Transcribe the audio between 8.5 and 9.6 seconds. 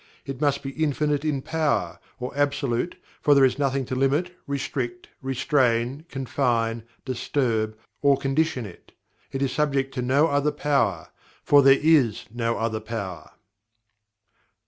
it it is